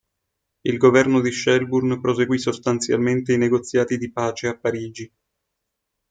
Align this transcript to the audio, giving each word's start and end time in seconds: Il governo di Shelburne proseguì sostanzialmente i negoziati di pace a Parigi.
Il 0.61 0.77
governo 0.77 1.21
di 1.21 1.29
Shelburne 1.31 1.99
proseguì 1.99 2.39
sostanzialmente 2.39 3.33
i 3.33 3.37
negoziati 3.37 3.99
di 3.99 4.11
pace 4.11 4.47
a 4.47 4.57
Parigi. 4.57 5.13